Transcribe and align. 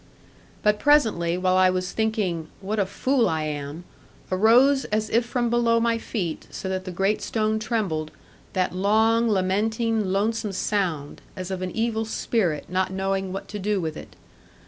But 0.63 0.79
presently, 0.79 1.37
while 1.37 1.55
I 1.55 1.69
was 1.69 1.91
thinking 1.91 2.47
'What 2.59 2.79
a 2.79 2.87
fool 2.87 3.29
I 3.29 3.43
am!' 3.43 3.83
arose 4.31 4.85
as 4.85 5.11
if 5.11 5.23
from 5.27 5.51
below 5.51 5.79
my 5.79 5.99
feet, 5.99 6.47
so 6.49 6.67
that 6.69 6.85
the 6.85 6.91
great 6.91 7.21
stone 7.21 7.59
trembled, 7.59 8.09
that 8.53 8.73
long, 8.73 9.29
lamenting 9.29 10.05
lonesome 10.07 10.53
sound, 10.53 11.21
as 11.35 11.51
of 11.51 11.61
an 11.61 11.69
evil 11.69 12.05
spirit 12.05 12.65
not 12.67 12.89
knowing 12.91 13.31
what 13.31 13.47
to 13.49 13.59
do 13.59 13.79
with 13.79 13.95
it. 13.95 14.15